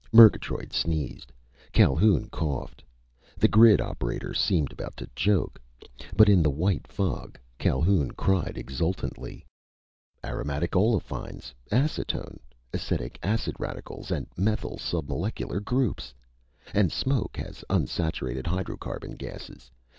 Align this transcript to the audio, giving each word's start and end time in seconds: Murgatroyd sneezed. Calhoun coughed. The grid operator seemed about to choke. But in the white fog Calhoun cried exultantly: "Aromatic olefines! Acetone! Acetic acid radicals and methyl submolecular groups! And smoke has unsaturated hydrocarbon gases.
Murgatroyd 0.11 0.73
sneezed. 0.73 1.31
Calhoun 1.73 2.27
coughed. 2.31 2.83
The 3.37 3.47
grid 3.47 3.79
operator 3.79 4.33
seemed 4.33 4.71
about 4.71 4.97
to 4.97 5.07
choke. 5.15 5.61
But 6.17 6.27
in 6.27 6.41
the 6.41 6.49
white 6.49 6.87
fog 6.87 7.37
Calhoun 7.59 8.09
cried 8.09 8.57
exultantly: 8.57 9.45
"Aromatic 10.25 10.75
olefines! 10.75 11.53
Acetone! 11.71 12.39
Acetic 12.73 13.19
acid 13.21 13.55
radicals 13.59 14.09
and 14.09 14.25
methyl 14.35 14.77
submolecular 14.77 15.63
groups! 15.63 16.15
And 16.73 16.91
smoke 16.91 17.37
has 17.37 17.63
unsaturated 17.69 18.45
hydrocarbon 18.47 19.19
gases. 19.19 19.69